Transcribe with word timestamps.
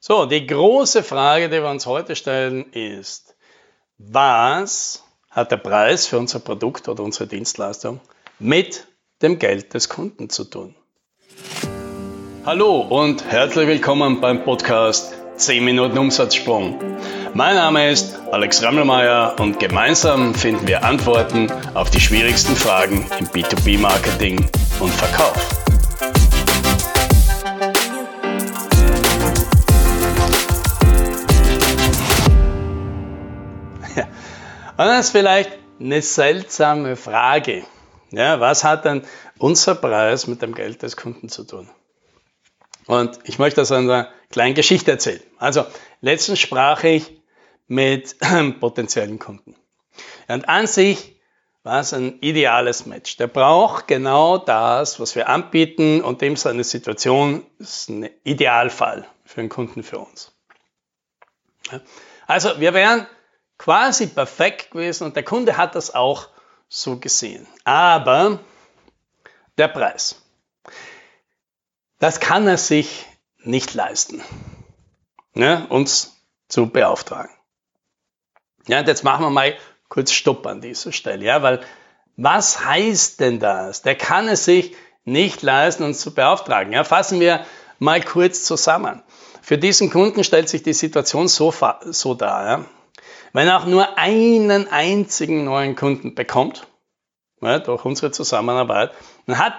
So, 0.00 0.26
die 0.26 0.46
große 0.46 1.02
Frage, 1.02 1.48
die 1.48 1.60
wir 1.60 1.68
uns 1.68 1.84
heute 1.84 2.14
stellen, 2.14 2.70
ist, 2.70 3.34
was 3.98 5.02
hat 5.28 5.50
der 5.50 5.56
Preis 5.56 6.06
für 6.06 6.18
unser 6.18 6.38
Produkt 6.38 6.86
oder 6.88 7.02
unsere 7.02 7.26
Dienstleistung 7.26 8.00
mit 8.38 8.86
dem 9.22 9.40
Geld 9.40 9.74
des 9.74 9.88
Kunden 9.88 10.30
zu 10.30 10.44
tun? 10.44 10.76
Hallo 12.46 12.80
und 12.80 13.24
herzlich 13.24 13.66
willkommen 13.66 14.20
beim 14.20 14.44
Podcast 14.44 15.14
10 15.34 15.64
Minuten 15.64 15.98
Umsatzsprung. 15.98 16.78
Mein 17.34 17.56
Name 17.56 17.90
ist 17.90 18.16
Alex 18.30 18.62
Rammelmeier 18.62 19.34
und 19.40 19.58
gemeinsam 19.58 20.32
finden 20.32 20.68
wir 20.68 20.84
Antworten 20.84 21.50
auf 21.74 21.90
die 21.90 22.00
schwierigsten 22.00 22.54
Fragen 22.54 23.04
im 23.18 23.26
B2B-Marketing 23.26 24.48
und 24.78 24.92
Verkauf. 24.92 25.67
Das 34.86 35.06
ist 35.06 35.10
vielleicht 35.12 35.50
eine 35.80 36.02
seltsame 36.02 36.96
Frage. 36.96 37.64
Ja, 38.10 38.40
was 38.40 38.64
hat 38.64 38.84
denn 38.84 39.04
unser 39.38 39.74
Preis 39.74 40.26
mit 40.26 40.40
dem 40.42 40.54
Geld 40.54 40.82
des 40.82 40.96
Kunden 40.96 41.28
zu 41.28 41.44
tun? 41.44 41.68
Und 42.86 43.18
ich 43.24 43.38
möchte 43.38 43.60
das 43.60 43.70
in 43.70 43.90
einer 43.90 44.08
kleinen 44.30 44.54
Geschichte 44.54 44.90
erzählen. 44.90 45.22
Also, 45.38 45.66
letztens 46.00 46.38
sprach 46.38 46.84
ich 46.84 47.20
mit 47.66 48.16
potenziellen 48.60 49.18
Kunden. 49.18 49.56
Und 50.26 50.48
an 50.48 50.66
sich 50.66 51.16
war 51.62 51.80
es 51.80 51.92
ein 51.92 52.18
ideales 52.20 52.86
Match. 52.86 53.18
Der 53.18 53.26
braucht 53.26 53.88
genau 53.88 54.38
das, 54.38 55.00
was 55.00 55.14
wir 55.16 55.28
anbieten 55.28 56.00
und 56.00 56.22
dem 56.22 56.36
seine 56.36 56.64
Situation 56.64 57.44
ist 57.58 57.90
ein 57.90 58.08
Idealfall 58.24 59.06
für 59.24 59.40
einen 59.40 59.50
Kunden 59.50 59.82
für 59.82 59.98
uns. 59.98 60.32
Also, 62.26 62.58
wir 62.58 62.72
wären 62.72 63.06
quasi 63.58 64.06
perfekt 64.06 64.70
gewesen 64.70 65.04
und 65.04 65.16
der 65.16 65.24
Kunde 65.24 65.56
hat 65.56 65.74
das 65.74 65.94
auch 65.94 66.28
so 66.68 66.98
gesehen. 66.98 67.46
Aber 67.64 68.38
der 69.56 69.68
Preis, 69.68 70.22
das 71.98 72.20
kann 72.20 72.46
er 72.46 72.58
sich 72.58 73.06
nicht 73.38 73.74
leisten, 73.74 74.22
ne, 75.34 75.66
uns 75.68 76.16
zu 76.48 76.68
beauftragen. 76.68 77.34
Ja, 78.68 78.80
und 78.80 78.88
jetzt 78.88 79.04
machen 79.04 79.24
wir 79.24 79.30
mal 79.30 79.56
kurz 79.88 80.12
Stopp 80.12 80.46
an 80.46 80.60
dieser 80.60 80.92
Stelle, 80.92 81.24
ja, 81.24 81.42
weil 81.42 81.60
was 82.16 82.64
heißt 82.64 83.20
denn 83.20 83.38
das? 83.38 83.82
Der 83.82 83.94
kann 83.94 84.28
es 84.28 84.44
sich 84.44 84.74
nicht 85.04 85.42
leisten, 85.42 85.84
uns 85.84 86.00
zu 86.00 86.12
beauftragen. 86.12 86.72
Ja, 86.72 86.84
fassen 86.84 87.20
wir 87.20 87.46
mal 87.78 88.02
kurz 88.02 88.44
zusammen. 88.44 89.02
Für 89.40 89.56
diesen 89.56 89.88
Kunden 89.88 90.24
stellt 90.24 90.48
sich 90.48 90.62
die 90.62 90.72
Situation 90.72 91.28
so, 91.28 91.54
so 91.86 92.14
dar. 92.14 92.46
Ja. 92.46 92.64
Wenn 93.32 93.48
er 93.48 93.58
auch 93.58 93.66
nur 93.66 93.98
einen 93.98 94.68
einzigen 94.68 95.44
neuen 95.44 95.76
Kunden 95.76 96.14
bekommt, 96.14 96.66
ja, 97.40 97.58
durch 97.58 97.84
unsere 97.84 98.10
Zusammenarbeit, 98.10 98.92
dann 99.26 99.38
hat, 99.38 99.54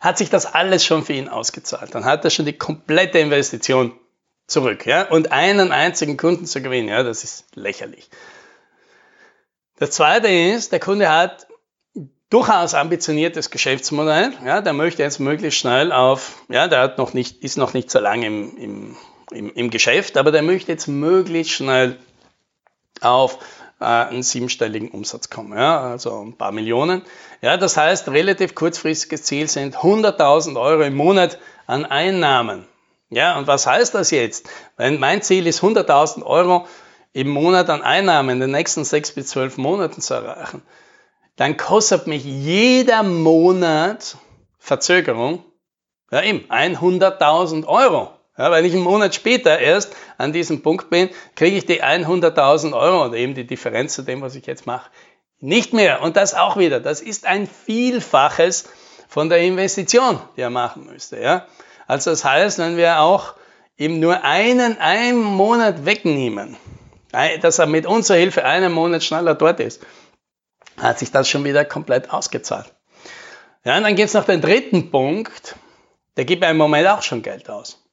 hat 0.00 0.18
sich 0.18 0.30
das 0.30 0.46
alles 0.46 0.84
schon 0.84 1.04
für 1.04 1.14
ihn 1.14 1.28
ausgezahlt. 1.28 1.94
Dann 1.94 2.04
hat 2.04 2.24
er 2.24 2.30
schon 2.30 2.46
die 2.46 2.56
komplette 2.56 3.18
Investition 3.18 3.92
zurück. 4.46 4.86
Ja? 4.86 5.08
Und 5.08 5.32
einen 5.32 5.72
einzigen 5.72 6.16
Kunden 6.16 6.46
zu 6.46 6.62
gewinnen, 6.62 6.88
ja, 6.88 7.02
das 7.02 7.24
ist 7.24 7.56
lächerlich. 7.56 8.08
Das 9.78 9.90
zweite 9.90 10.28
ist, 10.28 10.72
der 10.72 10.80
Kunde 10.80 11.10
hat 11.10 11.46
durchaus 12.30 12.74
ambitioniertes 12.74 13.50
Geschäftsmodell. 13.50 14.32
Ja, 14.44 14.60
der 14.60 14.72
möchte 14.72 15.02
jetzt 15.02 15.20
möglichst 15.20 15.60
schnell 15.60 15.92
auf, 15.92 16.42
ja, 16.48 16.68
der 16.68 16.80
hat 16.80 16.98
noch 16.98 17.12
nicht, 17.12 17.42
ist 17.42 17.58
noch 17.58 17.74
nicht 17.74 17.90
so 17.90 17.98
lange 17.98 18.26
im, 18.26 18.56
im, 18.56 18.96
im, 19.30 19.52
im 19.52 19.70
Geschäft, 19.70 20.16
aber 20.16 20.32
der 20.32 20.42
möchte 20.42 20.72
jetzt 20.72 20.86
möglichst 20.86 21.52
schnell 21.52 21.98
auf 23.02 23.38
äh, 23.80 23.84
einen 23.84 24.22
siebenstelligen 24.22 24.90
Umsatz 24.90 25.30
kommen, 25.30 25.56
ja, 25.56 25.80
also 25.80 26.22
ein 26.22 26.36
paar 26.36 26.52
Millionen. 26.52 27.02
Ja, 27.42 27.56
das 27.56 27.76
heißt, 27.76 28.08
relativ 28.08 28.54
kurzfristiges 28.54 29.24
Ziel 29.24 29.48
sind 29.48 29.76
100.000 29.76 30.60
Euro 30.60 30.82
im 30.82 30.94
Monat 30.94 31.38
an 31.66 31.84
Einnahmen. 31.84 32.66
Ja, 33.10 33.38
und 33.38 33.46
was 33.46 33.66
heißt 33.66 33.94
das 33.94 34.10
jetzt? 34.10 34.48
Wenn 34.76 34.98
mein 34.98 35.22
Ziel 35.22 35.46
ist 35.46 35.62
100.000 35.62 36.24
Euro 36.24 36.66
im 37.12 37.28
Monat 37.28 37.70
an 37.70 37.82
Einnahmen 37.82 38.30
in 38.30 38.40
den 38.40 38.50
nächsten 38.50 38.84
sechs 38.84 39.12
bis 39.12 39.28
zwölf 39.28 39.56
Monaten 39.58 40.00
zu 40.00 40.14
erreichen, 40.14 40.62
dann 41.36 41.56
kostet 41.56 42.06
mich 42.06 42.24
jeder 42.24 43.02
Monat 43.02 44.16
Verzögerung 44.58 45.44
ja 46.10 46.22
eben 46.22 46.46
100.000 46.50 47.66
Euro. 47.66 48.15
Ja, 48.38 48.50
weil 48.50 48.66
ich 48.66 48.74
einen 48.74 48.82
Monat 48.82 49.14
später 49.14 49.58
erst 49.58 49.96
an 50.18 50.32
diesem 50.32 50.62
Punkt 50.62 50.90
bin, 50.90 51.08
kriege 51.34 51.56
ich 51.56 51.64
die 51.64 51.82
100.000 51.82 52.74
Euro 52.74 53.06
oder 53.06 53.16
eben 53.16 53.34
die 53.34 53.46
Differenz 53.46 53.94
zu 53.94 54.02
dem, 54.02 54.20
was 54.20 54.34
ich 54.34 54.46
jetzt 54.46 54.66
mache, 54.66 54.90
nicht 55.40 55.72
mehr. 55.72 56.02
Und 56.02 56.16
das 56.16 56.34
auch 56.34 56.56
wieder. 56.56 56.80
Das 56.80 57.00
ist 57.00 57.26
ein 57.26 57.46
Vielfaches 57.46 58.68
von 59.08 59.28
der 59.28 59.38
Investition, 59.38 60.20
die 60.36 60.42
er 60.42 60.50
machen 60.50 60.86
müsste. 60.86 61.18
Ja? 61.18 61.46
Also 61.86 62.10
das 62.10 62.24
heißt, 62.24 62.58
wenn 62.58 62.76
wir 62.76 63.00
auch 63.00 63.34
ihm 63.76 64.00
nur 64.00 64.24
einen, 64.24 64.78
einen 64.78 65.22
Monat 65.22 65.86
wegnehmen, 65.86 66.56
dass 67.40 67.58
er 67.58 67.66
mit 67.66 67.86
unserer 67.86 68.18
Hilfe 68.18 68.44
einen 68.44 68.72
Monat 68.72 69.02
schneller 69.02 69.34
dort 69.34 69.60
ist, 69.60 69.82
hat 70.76 70.98
sich 70.98 71.10
das 71.10 71.28
schon 71.28 71.44
wieder 71.44 71.64
komplett 71.64 72.10
ausgezahlt. 72.10 72.72
Ja, 73.64 73.76
und 73.76 73.84
dann 73.84 73.96
gibt 73.96 74.08
es 74.08 74.14
noch 74.14 74.24
den 74.24 74.40
dritten 74.40 74.90
Punkt, 74.90 75.56
der 76.16 76.24
gibt 76.24 76.44
im 76.44 76.56
Moment 76.56 76.86
auch 76.88 77.02
schon 77.02 77.22
Geld 77.22 77.48
aus. 77.48 77.85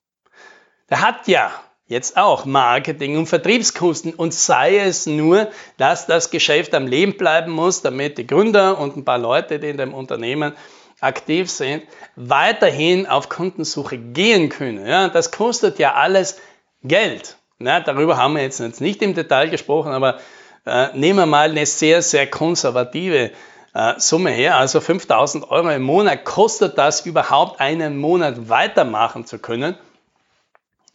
Der 0.89 1.01
hat 1.01 1.27
ja 1.27 1.51
jetzt 1.87 2.17
auch 2.17 2.45
Marketing 2.45 3.17
und 3.17 3.27
Vertriebskosten 3.27 4.13
und 4.13 4.33
sei 4.33 4.79
es 4.79 5.05
nur, 5.05 5.49
dass 5.77 6.07
das 6.07 6.31
Geschäft 6.31 6.73
am 6.73 6.87
Leben 6.87 7.17
bleiben 7.17 7.51
muss, 7.51 7.81
damit 7.81 8.17
die 8.17 8.27
Gründer 8.27 8.79
und 8.79 8.97
ein 8.97 9.05
paar 9.05 9.17
Leute, 9.17 9.59
die 9.59 9.69
in 9.69 9.77
dem 9.77 9.93
Unternehmen 9.93 10.53
aktiv 10.99 11.51
sind, 11.51 11.83
weiterhin 12.15 13.07
auf 13.07 13.29
Kundensuche 13.29 13.97
gehen 13.97 14.49
können. 14.49 14.85
Ja, 14.85 15.09
das 15.09 15.31
kostet 15.31 15.79
ja 15.79 15.93
alles 15.93 16.39
Geld. 16.83 17.37
Ja, 17.59 17.79
darüber 17.79 18.17
haben 18.17 18.35
wir 18.35 18.41
jetzt 18.41 18.59
nicht 18.81 19.01
im 19.01 19.13
Detail 19.13 19.49
gesprochen, 19.49 19.91
aber 19.91 20.19
äh, 20.65 20.87
nehmen 20.93 21.19
wir 21.19 21.25
mal 21.25 21.49
eine 21.49 21.65
sehr, 21.65 22.01
sehr 22.01 22.27
konservative 22.27 23.31
äh, 23.73 23.93
Summe 23.97 24.31
her. 24.31 24.57
Also 24.57 24.79
5000 24.79 25.49
Euro 25.49 25.69
im 25.69 25.83
Monat 25.83 26.23
kostet 26.23 26.77
das 26.77 27.05
überhaupt 27.05 27.59
einen 27.59 27.97
Monat 27.97 28.49
weitermachen 28.49 29.25
zu 29.25 29.39
können 29.39 29.75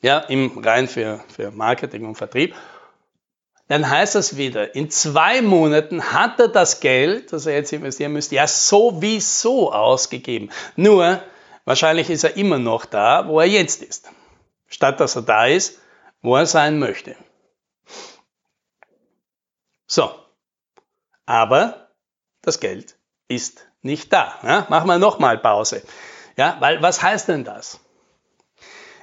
ja, 0.02 0.18
im 0.18 0.58
rein 0.58 0.88
für, 0.88 1.24
für 1.34 1.50
Marketing 1.50 2.06
und 2.06 2.16
Vertrieb, 2.16 2.54
dann 3.68 3.88
heißt 3.88 4.14
das 4.14 4.36
wieder, 4.38 4.74
in 4.74 4.90
zwei 4.90 5.42
Monaten 5.42 6.02
hat 6.12 6.40
er 6.40 6.48
das 6.48 6.80
Geld, 6.80 7.32
das 7.32 7.44
er 7.44 7.54
jetzt 7.54 7.72
investieren 7.72 8.12
müsste, 8.12 8.34
ja 8.34 8.46
sowieso 8.46 9.72
ausgegeben. 9.72 10.50
Nur, 10.74 11.22
wahrscheinlich 11.66 12.08
ist 12.08 12.24
er 12.24 12.36
immer 12.36 12.58
noch 12.58 12.86
da, 12.86 13.28
wo 13.28 13.40
er 13.40 13.46
jetzt 13.46 13.82
ist. 13.82 14.10
Statt 14.68 15.00
dass 15.00 15.16
er 15.16 15.22
da 15.22 15.46
ist, 15.46 15.80
wo 16.22 16.36
er 16.36 16.46
sein 16.46 16.78
möchte. 16.78 17.14
So. 19.86 20.10
Aber 21.26 21.88
das 22.40 22.60
Geld 22.60 22.96
ist 23.28 23.66
nicht 23.82 24.12
da. 24.14 24.38
Ja, 24.42 24.66
machen 24.70 24.88
wir 24.88 24.98
nochmal 24.98 25.36
Pause. 25.36 25.82
Ja, 26.36 26.56
weil 26.60 26.80
was 26.80 27.02
heißt 27.02 27.28
denn 27.28 27.44
das? 27.44 27.80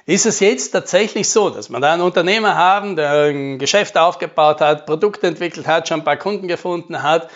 Ist 0.08 0.24
es 0.24 0.38
jetzt 0.38 0.70
tatsächlich 0.70 1.28
so, 1.28 1.50
dass 1.50 1.68
man 1.68 1.82
da 1.82 1.92
einen 1.92 2.02
Unternehmer 2.02 2.54
haben, 2.54 2.94
der 2.94 3.24
ein 3.24 3.58
Geschäft 3.58 3.98
aufgebaut 3.98 4.60
hat, 4.60 4.86
Produkte 4.86 5.26
entwickelt 5.26 5.66
hat, 5.66 5.88
schon 5.88 6.00
ein 6.00 6.04
paar 6.04 6.16
Kunden 6.16 6.46
gefunden 6.46 7.02
hat, 7.02 7.28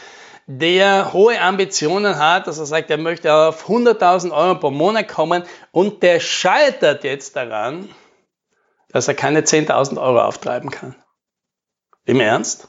der 0.47 1.13
hohe 1.13 1.41
Ambitionen 1.41 2.17
hat, 2.17 2.47
dass 2.47 2.59
er 2.59 2.67
sagt, 2.67 2.89
er 2.91 2.97
möchte 2.97 3.35
auf 3.35 3.69
100.000 3.69 4.31
Euro 4.31 4.55
pro 4.55 4.71
Monat 4.71 5.09
kommen 5.09 5.43
und 5.73 6.05
der 6.05 6.21
scheitert 6.21 7.03
jetzt 7.03 7.35
daran, 7.35 7.89
dass 8.89 9.09
er 9.09 9.15
keine 9.15 9.41
10.000 9.41 10.01
Euro 10.01 10.21
auftreiben 10.21 10.71
kann. 10.71 10.95
Im 12.05 12.21
Ernst? 12.21 12.69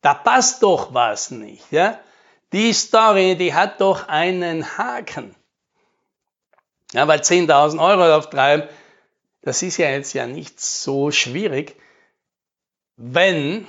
Da 0.00 0.14
passt 0.14 0.64
doch 0.64 0.92
was 0.94 1.30
nicht, 1.30 1.70
ja? 1.70 1.98
Die 2.52 2.72
Story, 2.72 3.36
die 3.36 3.54
hat 3.54 3.80
doch 3.80 4.08
einen 4.08 4.78
Haken. 4.78 5.36
Ja, 6.92 7.06
weil 7.06 7.20
10.000 7.20 7.78
Euro 7.82 8.16
auftreiben, 8.16 8.68
das 9.42 9.62
ist 9.62 9.76
ja 9.76 9.90
jetzt 9.90 10.14
ja 10.14 10.26
nicht 10.26 10.60
so 10.60 11.10
schwierig, 11.10 11.76
wenn 12.96 13.66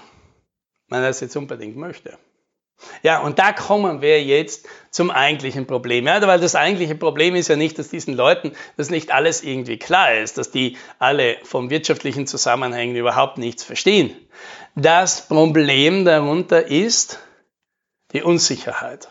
man 0.88 1.04
das 1.04 1.20
jetzt 1.20 1.36
unbedingt 1.36 1.76
möchte. 1.76 2.18
Ja, 3.04 3.20
und 3.20 3.40
da 3.40 3.52
kommen 3.52 4.02
wir 4.02 4.24
jetzt 4.24 4.68
zum 4.90 5.12
eigentlichen 5.12 5.68
Problem. 5.68 6.08
Ja, 6.08 6.26
weil 6.26 6.40
das 6.40 6.56
eigentliche 6.56 6.96
Problem 6.96 7.36
ist 7.36 7.50
ja 7.50 7.56
nicht, 7.56 7.78
dass 7.78 7.90
diesen 7.90 8.14
Leuten 8.14 8.54
das 8.78 8.90
nicht 8.90 9.12
alles 9.12 9.44
irgendwie 9.44 9.78
klar 9.78 10.16
ist, 10.16 10.38
dass 10.38 10.52
die 10.52 10.78
alle 10.98 11.38
vom 11.44 11.70
wirtschaftlichen 11.70 12.26
Zusammenhängen 12.26 12.96
überhaupt 12.96 13.38
nichts 13.38 13.64
verstehen. 13.64 14.16
Das 14.76 15.28
Problem 15.28 16.06
darunter 16.06 16.66
ist 16.68 17.20
die 18.14 18.24
Unsicherheit. 18.24 19.10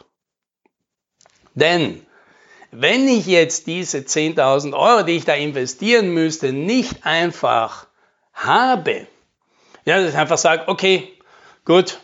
Denn 1.55 2.07
wenn 2.71 3.09
ich 3.09 3.27
jetzt 3.27 3.67
diese 3.67 3.99
10.000 3.99 4.75
Euro, 4.75 5.03
die 5.03 5.17
ich 5.17 5.25
da 5.25 5.35
investieren 5.35 6.13
müsste, 6.13 6.53
nicht 6.53 7.05
einfach 7.05 7.87
habe, 8.35 9.07
ja, 9.85 10.01
dass 10.01 10.11
ich 10.11 10.19
einfach 10.19 10.39
sage, 10.39 10.65
okay, 10.67 11.09
gut, 11.65 12.01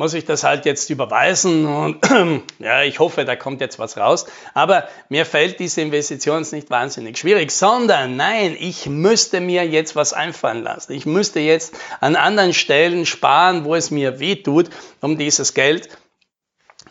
muss 0.00 0.14
ich 0.14 0.24
das 0.24 0.44
halt 0.44 0.64
jetzt 0.64 0.88
überweisen 0.88 1.66
und 1.66 1.98
ja, 2.58 2.82
ich 2.82 2.98
hoffe, 3.00 3.26
da 3.26 3.36
kommt 3.36 3.60
jetzt 3.60 3.78
was 3.78 3.98
raus. 3.98 4.24
Aber 4.54 4.88
mir 5.10 5.26
fällt 5.26 5.60
diese 5.60 5.82
Investition 5.82 6.46
nicht 6.52 6.70
wahnsinnig 6.70 7.18
schwierig, 7.18 7.50
sondern 7.50 8.16
nein, 8.16 8.56
ich 8.58 8.86
müsste 8.86 9.40
mir 9.40 9.66
jetzt 9.66 9.96
was 9.96 10.14
einfallen 10.14 10.62
lassen. 10.62 10.92
Ich 10.92 11.04
müsste 11.04 11.40
jetzt 11.40 11.74
an 12.00 12.16
anderen 12.16 12.54
Stellen 12.54 13.04
sparen, 13.04 13.66
wo 13.66 13.74
es 13.74 13.90
mir 13.90 14.20
weh 14.20 14.36
tut, 14.36 14.70
um 15.02 15.18
dieses 15.18 15.52
Geld 15.52 15.90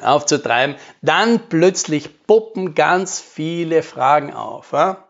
aufzutreiben. 0.02 0.76
Dann 1.02 1.50
plötzlich 1.50 2.26
puppen 2.26 2.76
ganz 2.76 3.20
viele 3.20 3.84
Fragen 3.84 4.34
auf. 4.34 4.72
Ja? 4.72 5.06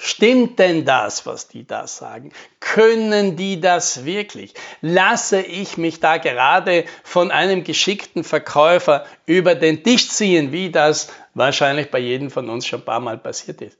Stimmt 0.00 0.60
denn 0.60 0.84
das, 0.84 1.26
was 1.26 1.48
die 1.48 1.66
da 1.66 1.88
sagen? 1.88 2.30
Können 2.60 3.34
die 3.34 3.60
das 3.60 4.04
wirklich? 4.04 4.54
Lasse 4.80 5.40
ich 5.40 5.76
mich 5.76 5.98
da 5.98 6.18
gerade 6.18 6.84
von 7.02 7.32
einem 7.32 7.64
geschickten 7.64 8.22
Verkäufer 8.22 9.04
über 9.26 9.56
den 9.56 9.82
Tisch 9.82 10.08
ziehen, 10.08 10.52
wie 10.52 10.70
das 10.70 11.08
wahrscheinlich 11.34 11.90
bei 11.90 11.98
jedem 11.98 12.30
von 12.30 12.48
uns 12.48 12.64
schon 12.64 12.82
ein 12.82 12.84
paar 12.84 13.00
Mal 13.00 13.18
passiert 13.18 13.60
ist? 13.60 13.76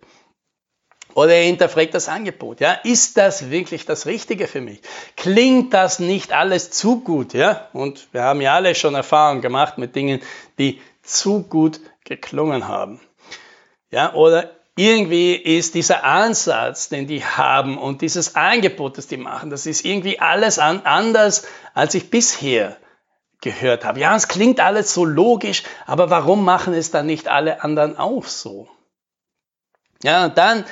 Oder 1.19 1.33
er 1.33 1.47
hinterfragt 1.47 1.95
das 1.95 2.09
Angebot. 2.09 2.61
Ja? 2.61 2.75
Ist 2.85 3.17
das 3.17 3.51
wirklich 3.51 3.85
das 3.85 4.07
Richtige 4.07 4.47
für 4.47 4.61
mich? 4.61 4.83
Klingt 5.17 5.75
das 5.75 5.99
nicht 5.99 6.33
alles 6.33 6.71
zu 6.71 7.01
gut? 7.01 7.35
Ja? 7.35 7.67
Und 7.73 8.07
wir 8.13 8.23
haben 8.23 8.41
ja 8.41 8.55
alle 8.55 8.77
schon 8.77 8.95
Erfahrungen 8.95 9.43
gemacht 9.43 9.79
mit 9.79 9.97
Dingen, 9.97 10.23
die 10.61 10.81
zu 11.03 11.43
gut 11.43 11.81
geklungen 12.05 12.69
haben. 12.69 13.01
Ja? 13.91 14.15
Oder 14.15 14.53
irgendwie 14.77 15.35
ist 15.35 15.75
dieser 15.75 16.05
Ansatz, 16.05 16.89
den 16.89 17.09
die 17.09 17.25
haben 17.25 17.79
und 17.79 18.01
dieses 18.01 18.37
Angebot, 18.37 18.97
das 18.97 19.09
die 19.09 19.17
machen, 19.17 19.51
das 19.51 19.67
ist 19.67 19.85
irgendwie 19.85 20.21
alles 20.21 20.61
an, 20.61 20.83
anders, 20.85 21.49
als 21.75 21.97
ich 21.97 22.11
bisher 22.11 22.77
gehört 23.41 23.85
habe. 23.85 23.99
Ja, 23.99 24.15
es 24.15 24.29
klingt 24.29 24.61
alles 24.61 24.95
so 24.95 25.05
logisch, 25.05 25.65
aber 25.85 26.11
warum 26.11 26.45
machen 26.45 26.75
es 26.75 26.93
dann 26.93 27.07
nicht 27.07 27.27
alle 27.27 27.65
anderen 27.65 27.99
auch 27.99 28.27
so? 28.27 28.69
Ja, 30.05 30.27
und 30.27 30.39
dann 30.39 30.65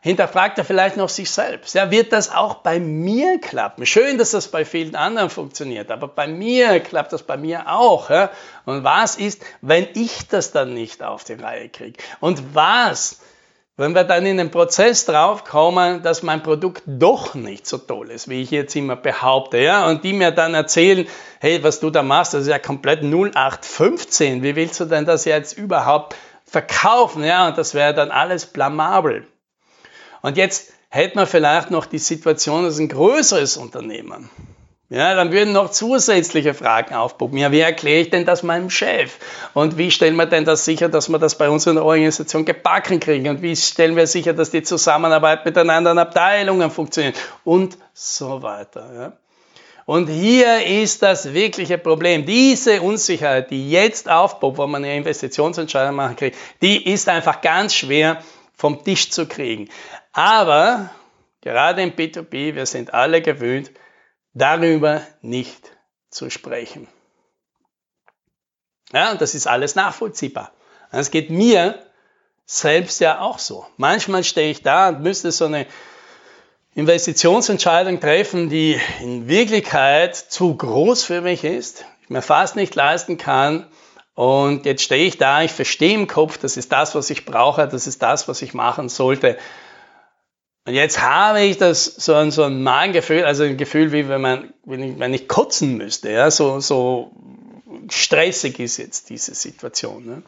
hinterfragt 0.00 0.58
er 0.58 0.64
vielleicht 0.64 0.96
noch 0.96 1.08
sich 1.08 1.30
selbst. 1.30 1.74
Ja, 1.74 1.90
wird 1.90 2.12
das 2.12 2.32
auch 2.32 2.54
bei 2.56 2.78
mir 2.78 3.40
klappen? 3.40 3.86
Schön, 3.86 4.18
dass 4.18 4.30
das 4.30 4.48
bei 4.48 4.64
vielen 4.64 4.94
anderen 4.94 5.30
funktioniert, 5.30 5.90
aber 5.90 6.08
bei 6.08 6.26
mir 6.26 6.80
klappt 6.80 7.12
das 7.12 7.22
bei 7.22 7.36
mir 7.36 7.70
auch. 7.70 8.10
Ja? 8.10 8.30
Und 8.64 8.84
was 8.84 9.16
ist, 9.16 9.44
wenn 9.60 9.88
ich 9.94 10.28
das 10.28 10.52
dann 10.52 10.74
nicht 10.74 11.02
auf 11.02 11.24
die 11.24 11.34
Reihe 11.34 11.68
kriege? 11.68 11.98
Und 12.20 12.54
was, 12.54 13.20
wenn 13.76 13.94
wir 13.94 14.04
dann 14.04 14.26
in 14.26 14.38
den 14.38 14.50
Prozess 14.50 15.04
draufkommen, 15.04 16.02
dass 16.02 16.22
mein 16.22 16.42
Produkt 16.42 16.82
doch 16.86 17.34
nicht 17.34 17.66
so 17.66 17.78
toll 17.78 18.10
ist, 18.10 18.28
wie 18.28 18.42
ich 18.42 18.50
jetzt 18.50 18.76
immer 18.76 18.96
behaupte, 18.96 19.58
ja, 19.58 19.86
und 19.86 20.04
die 20.04 20.12
mir 20.12 20.30
dann 20.30 20.54
erzählen, 20.54 21.06
hey, 21.40 21.62
was 21.62 21.80
du 21.80 21.90
da 21.90 22.02
machst, 22.02 22.34
das 22.34 22.42
ist 22.42 22.48
ja 22.48 22.58
komplett 22.58 23.02
0815, 23.02 24.42
wie 24.42 24.56
willst 24.56 24.80
du 24.80 24.84
denn 24.84 25.04
das 25.04 25.24
jetzt 25.24 25.56
überhaupt 25.56 26.14
verkaufen, 26.44 27.24
ja, 27.24 27.48
und 27.48 27.58
das 27.58 27.74
wäre 27.74 27.94
dann 27.94 28.10
alles 28.10 28.46
blamabel. 28.46 29.26
Und 30.22 30.36
jetzt 30.36 30.72
hätte 30.88 31.16
man 31.16 31.26
vielleicht 31.26 31.70
noch 31.70 31.86
die 31.86 31.98
Situation, 31.98 32.64
dass 32.64 32.78
ein 32.78 32.88
größeres 32.88 33.56
Unternehmen 33.56 34.30
ja, 34.90 35.14
dann 35.14 35.32
würden 35.32 35.52
noch 35.52 35.70
zusätzliche 35.70 36.54
Fragen 36.54 36.94
aufpoppen. 36.94 37.36
Ja, 37.36 37.52
wie 37.52 37.60
erkläre 37.60 38.00
ich 38.00 38.10
denn 38.10 38.24
das 38.24 38.42
meinem 38.42 38.70
Chef? 38.70 39.18
Und 39.52 39.76
wie 39.76 39.90
stellen 39.90 40.16
wir 40.16 40.24
denn 40.24 40.46
das 40.46 40.64
sicher, 40.64 40.88
dass 40.88 41.10
wir 41.10 41.18
das 41.18 41.36
bei 41.36 41.50
uns 41.50 41.66
in 41.66 41.74
der 41.74 41.84
Organisation 41.84 42.46
gebacken 42.46 42.98
kriegen? 42.98 43.28
Und 43.28 43.42
wie 43.42 43.54
stellen 43.54 43.96
wir 43.96 44.06
sicher, 44.06 44.32
dass 44.32 44.50
die 44.50 44.62
Zusammenarbeit 44.62 45.44
mit 45.44 45.56
den 45.56 45.68
anderen 45.68 45.98
Abteilungen 45.98 46.70
funktioniert? 46.70 47.16
Und 47.44 47.76
so 47.92 48.40
weiter. 48.40 48.90
Ja. 48.96 49.12
Und 49.84 50.06
hier 50.08 50.64
ist 50.64 51.02
das 51.02 51.34
wirkliche 51.34 51.76
Problem. 51.76 52.24
Diese 52.24 52.80
Unsicherheit, 52.80 53.50
die 53.50 53.70
jetzt 53.70 54.08
aufpoppt, 54.08 54.56
wo 54.56 54.66
man 54.66 54.84
eine 54.84 54.96
Investitionsentscheidung 54.96 55.96
machen 55.96 56.16
kriegt, 56.16 56.38
die 56.62 56.90
ist 56.90 57.10
einfach 57.10 57.42
ganz 57.42 57.74
schwer 57.74 58.22
vom 58.56 58.82
Tisch 58.82 59.10
zu 59.10 59.26
kriegen. 59.26 59.68
Aber 60.12 60.90
gerade 61.40 61.82
im 61.82 61.92
B2B, 61.92 62.54
wir 62.54 62.66
sind 62.66 62.94
alle 62.94 63.22
gewöhnt, 63.22 63.70
darüber 64.34 65.02
nicht 65.20 65.70
zu 66.10 66.30
sprechen. 66.30 66.88
Ja, 68.92 69.12
und 69.12 69.20
das 69.20 69.34
ist 69.34 69.46
alles 69.46 69.74
nachvollziehbar. 69.74 70.52
Es 70.90 71.10
geht 71.10 71.30
mir 71.30 71.78
selbst 72.46 73.00
ja 73.00 73.20
auch 73.20 73.38
so. 73.38 73.66
Manchmal 73.76 74.24
stehe 74.24 74.50
ich 74.50 74.62
da 74.62 74.88
und 74.88 75.02
müsste 75.02 75.30
so 75.32 75.44
eine 75.44 75.66
Investitionsentscheidung 76.74 78.00
treffen, 78.00 78.48
die 78.48 78.80
in 79.00 79.28
Wirklichkeit 79.28 80.16
zu 80.16 80.54
groß 80.56 81.04
für 81.04 81.20
mich 81.20 81.44
ist, 81.44 81.84
ich 82.02 82.08
mir 82.08 82.22
fast 82.22 82.56
nicht 82.56 82.74
leisten 82.74 83.18
kann. 83.18 83.66
Und 84.14 84.64
jetzt 84.64 84.82
stehe 84.82 85.06
ich 85.06 85.18
da, 85.18 85.42
ich 85.42 85.52
verstehe 85.52 85.94
im 85.94 86.06
Kopf, 86.06 86.38
das 86.38 86.56
ist 86.56 86.72
das, 86.72 86.94
was 86.94 87.10
ich 87.10 87.24
brauche, 87.24 87.68
das 87.68 87.86
ist 87.86 88.02
das, 88.02 88.28
was 88.28 88.42
ich 88.42 88.54
machen 88.54 88.88
sollte. 88.88 89.36
Und 90.68 90.74
jetzt 90.74 91.00
habe 91.00 91.40
ich 91.40 91.56
das 91.56 91.86
so 91.86 92.12
ein, 92.14 92.30
so 92.30 92.42
ein 92.42 92.62
Magengefühl, 92.62 93.24
also 93.24 93.42
ein 93.42 93.56
Gefühl, 93.56 93.90
wie 93.90 94.06
wenn 94.06 94.20
man, 94.20 94.52
wenn 94.66 94.82
ich, 94.82 94.98
wenn 94.98 95.14
ich 95.14 95.26
kotzen 95.26 95.78
müsste, 95.78 96.10
ja, 96.10 96.30
so, 96.30 96.60
so 96.60 97.10
stressig 97.88 98.60
ist 98.60 98.76
jetzt 98.76 99.08
diese 99.08 99.34
Situation. 99.34 100.04
Ne? 100.04 100.22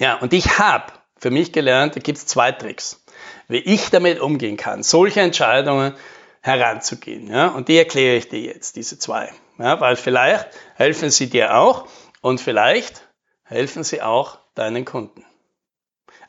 Ja, 0.00 0.16
und 0.16 0.34
ich 0.34 0.58
habe 0.58 0.92
für 1.16 1.30
mich 1.30 1.50
gelernt, 1.50 1.96
da 1.96 2.00
gibt 2.00 2.18
es 2.18 2.26
zwei 2.26 2.52
Tricks, 2.52 3.02
wie 3.48 3.60
ich 3.60 3.88
damit 3.88 4.20
umgehen 4.20 4.58
kann, 4.58 4.82
solche 4.82 5.22
Entscheidungen 5.22 5.94
heranzugehen. 6.42 7.28
Ja? 7.28 7.46
Und 7.46 7.68
die 7.68 7.78
erkläre 7.78 8.16
ich 8.16 8.28
dir 8.28 8.40
jetzt, 8.40 8.76
diese 8.76 8.98
zwei. 8.98 9.32
Ja? 9.58 9.80
Weil 9.80 9.96
vielleicht 9.96 10.46
helfen 10.74 11.08
sie 11.08 11.30
dir 11.30 11.56
auch 11.56 11.88
und 12.20 12.38
vielleicht 12.38 13.08
helfen 13.44 13.82
sie 13.82 14.02
auch 14.02 14.40
deinen 14.54 14.84
Kunden. 14.84 15.24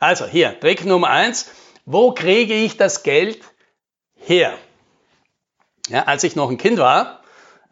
Also 0.00 0.24
hier, 0.24 0.58
Trick 0.58 0.86
Nummer 0.86 1.10
eins 1.10 1.50
wo 1.84 2.12
kriege 2.12 2.54
ich 2.54 2.76
das 2.76 3.02
Geld 3.02 3.40
her? 4.16 4.54
Ja, 5.88 6.04
als 6.04 6.24
ich 6.24 6.36
noch 6.36 6.50
ein 6.50 6.58
Kind 6.58 6.78
war, 6.78 7.20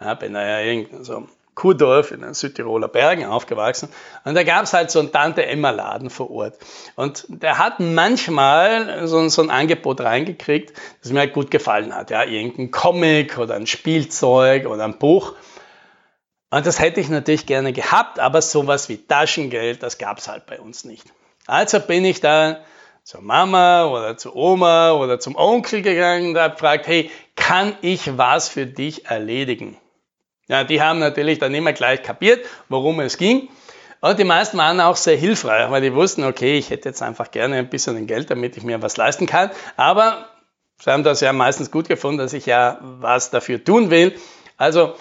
ja, 0.00 0.14
bin 0.14 0.34
da 0.34 0.44
ja 0.44 0.60
irgend 0.60 1.04
so 1.04 1.28
Kurdorf 1.54 2.10
in 2.10 2.22
den 2.22 2.32
Südtiroler 2.32 2.88
Bergen 2.88 3.26
aufgewachsen 3.26 3.90
und 4.24 4.34
da 4.34 4.44
gab 4.44 4.64
es 4.64 4.72
halt 4.72 4.90
so 4.90 4.98
einen 4.98 5.12
Tante-Emma-Laden 5.12 6.08
vor 6.08 6.30
Ort. 6.30 6.54
Und 6.96 7.26
der 7.28 7.58
hat 7.58 7.80
manchmal 7.80 9.06
so, 9.06 9.28
so, 9.28 9.42
ein 9.42 9.50
Angebot 9.50 10.00
reingekriegt, 10.00 10.72
das 11.02 11.12
mir 11.12 11.20
halt 11.20 11.34
gut 11.34 11.50
gefallen 11.50 11.94
hat. 11.94 12.10
Ja, 12.10 12.24
irgendein 12.24 12.70
Comic 12.70 13.36
oder 13.38 13.56
ein 13.56 13.66
Spielzeug 13.66 14.66
oder 14.66 14.84
ein 14.84 14.98
Buch. 14.98 15.34
Und 16.50 16.66
das 16.66 16.80
hätte 16.80 17.00
ich 17.00 17.08
natürlich 17.08 17.46
gerne 17.46 17.72
gehabt, 17.72 18.18
aber 18.18 18.42
sowas 18.42 18.88
wie 18.88 18.96
Taschengeld, 18.96 19.82
das 19.82 19.98
gab 19.98 20.18
es 20.18 20.28
halt 20.28 20.46
bei 20.46 20.60
uns 20.60 20.84
nicht. 20.84 21.04
Also 21.46 21.78
bin 21.78 22.04
ich 22.04 22.20
da 22.20 22.60
zur 23.04 23.22
Mama 23.22 23.86
oder 23.86 24.16
zur 24.16 24.36
Oma 24.36 24.92
oder 24.92 25.18
zum 25.18 25.36
Onkel 25.36 25.82
gegangen 25.82 26.30
und 26.30 26.38
habe 26.38 26.54
gefragt, 26.54 26.86
hey, 26.86 27.10
kann 27.36 27.74
ich 27.82 28.18
was 28.18 28.48
für 28.48 28.66
dich 28.66 29.06
erledigen? 29.06 29.76
Ja, 30.48 30.64
die 30.64 30.82
haben 30.82 30.98
natürlich 30.98 31.38
dann 31.38 31.54
immer 31.54 31.72
gleich 31.72 32.02
kapiert, 32.02 32.44
worum 32.68 33.00
es 33.00 33.18
ging. 33.18 33.48
Und 34.00 34.18
die 34.18 34.24
meisten 34.24 34.56
waren 34.58 34.80
auch 34.80 34.96
sehr 34.96 35.16
hilfreich, 35.16 35.70
weil 35.70 35.82
die 35.82 35.94
wussten, 35.94 36.24
okay, 36.24 36.58
ich 36.58 36.70
hätte 36.70 36.88
jetzt 36.88 37.02
einfach 37.02 37.30
gerne 37.30 37.56
ein 37.56 37.68
bisschen 37.68 38.06
Geld, 38.06 38.30
damit 38.30 38.56
ich 38.56 38.62
mir 38.62 38.80
was 38.82 38.96
leisten 38.96 39.26
kann. 39.26 39.50
Aber 39.76 40.26
sie 40.82 40.90
haben 40.90 41.04
das 41.04 41.20
ja 41.20 41.32
meistens 41.32 41.70
gut 41.70 41.88
gefunden, 41.88 42.18
dass 42.18 42.32
ich 42.32 42.46
ja 42.46 42.78
was 42.80 43.30
dafür 43.30 43.62
tun 43.62 43.90
will. 43.90 44.18
Also 44.56 44.94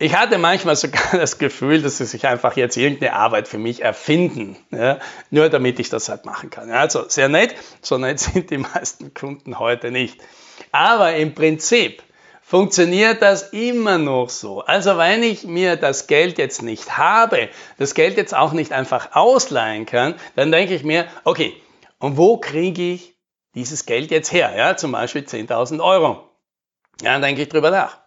ich 0.00 0.16
hatte 0.16 0.38
manchmal 0.38 0.76
sogar 0.76 1.02
das 1.12 1.38
Gefühl, 1.38 1.82
dass 1.82 1.98
sie 1.98 2.06
sich 2.06 2.26
einfach 2.26 2.56
jetzt 2.56 2.76
irgendeine 2.76 3.12
Arbeit 3.12 3.46
für 3.46 3.58
mich 3.58 3.82
erfinden, 3.82 4.56
ja, 4.70 4.98
nur 5.30 5.50
damit 5.50 5.78
ich 5.78 5.90
das 5.90 6.08
halt 6.08 6.24
machen 6.24 6.48
kann. 6.50 6.70
Also 6.70 7.08
sehr 7.08 7.28
nett, 7.28 7.54
so 7.82 7.98
nett 7.98 8.18
sind 8.18 8.50
die 8.50 8.58
meisten 8.58 9.14
Kunden 9.14 9.58
heute 9.58 9.90
nicht. 9.90 10.18
Aber 10.72 11.14
im 11.14 11.34
Prinzip 11.34 12.02
funktioniert 12.42 13.20
das 13.20 13.50
immer 13.50 13.98
noch 13.98 14.30
so. 14.30 14.62
Also 14.62 14.96
wenn 14.96 15.22
ich 15.22 15.44
mir 15.44 15.76
das 15.76 16.06
Geld 16.06 16.38
jetzt 16.38 16.62
nicht 16.62 16.96
habe, 16.96 17.50
das 17.78 17.94
Geld 17.94 18.16
jetzt 18.16 18.34
auch 18.34 18.52
nicht 18.52 18.72
einfach 18.72 19.14
ausleihen 19.14 19.84
kann, 19.84 20.14
dann 20.34 20.50
denke 20.50 20.74
ich 20.74 20.82
mir, 20.82 21.06
okay, 21.24 21.54
und 21.98 22.16
wo 22.16 22.38
kriege 22.38 22.92
ich 22.92 23.14
dieses 23.54 23.84
Geld 23.84 24.10
jetzt 24.10 24.32
her? 24.32 24.54
Ja, 24.56 24.78
zum 24.78 24.92
Beispiel 24.92 25.22
10.000 25.22 25.84
Euro. 25.84 26.26
Ja, 27.02 27.12
dann 27.12 27.22
denke 27.22 27.42
ich 27.42 27.50
drüber 27.50 27.70
nach 27.70 27.98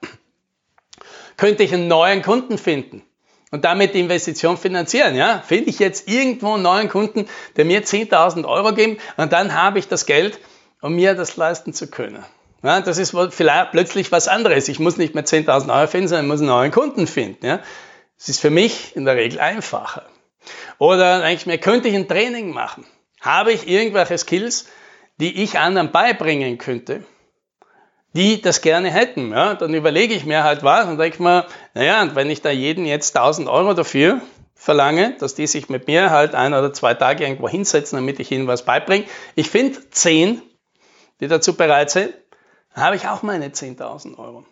könnte 1.37 1.63
ich 1.63 1.73
einen 1.73 1.87
neuen 1.87 2.21
Kunden 2.21 2.57
finden 2.57 3.03
und 3.51 3.65
damit 3.65 3.93
die 3.93 3.99
Investition 3.99 4.57
finanzieren. 4.57 5.15
Ja? 5.15 5.43
Finde 5.45 5.69
ich 5.69 5.79
jetzt 5.79 6.07
irgendwo 6.07 6.53
einen 6.53 6.63
neuen 6.63 6.89
Kunden, 6.89 7.27
der 7.55 7.65
mir 7.65 7.83
10.000 7.83 8.45
Euro 8.45 8.73
gibt 8.73 9.01
und 9.17 9.31
dann 9.31 9.53
habe 9.53 9.79
ich 9.79 9.87
das 9.87 10.05
Geld, 10.05 10.39
um 10.81 10.95
mir 10.95 11.13
das 11.13 11.37
leisten 11.37 11.73
zu 11.73 11.87
können. 11.87 12.23
Ja, 12.63 12.81
das 12.81 12.97
ist 12.97 13.15
vielleicht 13.31 13.71
plötzlich 13.71 14.11
was 14.11 14.27
anderes. 14.27 14.69
Ich 14.69 14.79
muss 14.79 14.97
nicht 14.97 15.15
mehr 15.15 15.25
10.000 15.25 15.73
Euro 15.75 15.87
finden, 15.87 16.07
sondern 16.07 16.25
ich 16.25 16.31
muss 16.31 16.39
einen 16.39 16.49
neuen 16.49 16.71
Kunden 16.71 17.07
finden. 17.07 17.45
Ja? 17.45 17.59
Das 18.17 18.29
ist 18.29 18.39
für 18.39 18.49
mich 18.49 18.95
in 18.95 19.05
der 19.05 19.15
Regel 19.15 19.39
einfacher. 19.39 20.05
Oder 20.77 21.19
denke 21.19 21.35
ich 21.35 21.45
mir, 21.45 21.57
könnte 21.57 21.89
ich 21.89 21.95
ein 21.95 22.07
Training 22.07 22.51
machen? 22.51 22.85
Habe 23.21 23.51
ich 23.53 23.67
irgendwelche 23.67 24.17
Skills, 24.17 24.65
die 25.19 25.43
ich 25.43 25.59
anderen 25.59 25.91
beibringen 25.91 26.57
könnte, 26.57 27.03
die 28.13 28.41
das 28.41 28.62
gerne 28.62 28.91
hätten? 28.91 29.32
Ja, 29.32 29.55
dann 29.55 29.74
überlege 29.74 30.13
ich 30.13 30.25
mir 30.25 30.43
halt 30.43 30.63
was 30.63 30.88
und 30.88 30.98
denke 30.98 31.22
mir, 31.22 31.46
naja, 31.74 32.08
wenn 32.15 32.29
ich 32.29 32.41
da 32.41 32.51
jeden 32.51 32.86
jetzt 32.86 33.15
1000 33.15 33.48
Euro 33.50 33.74
dafür 33.74 34.22
verlange, 34.55 35.17
dass 35.20 35.36
die 35.36 35.48
sich 35.48 35.67
mit 35.70 35.88
mir 35.88 36.10
halt 36.12 36.36
ein 36.36 36.53
oder 36.53 36.72
zwei 36.72 36.93
Tage 36.93 37.24
irgendwo 37.25 37.50
hinsetzen, 37.50 37.98
damit 37.98 38.20
ich 38.20 38.32
ihnen 38.32 38.48
was 38.48 38.63
beibringe. 38.63 39.05
Ich 39.36 39.50
finde 39.50 39.89
zehn, 39.89 40.41
die 41.20 41.27
dazu 41.27 41.55
bereit 41.55 41.89
sind, 41.89 42.13
dann 42.74 42.86
habe 42.86 42.96
ich 42.96 43.08
auch 43.08 43.24
meine 43.24 43.50
10.000 43.50 44.17
Euro. 44.17 44.46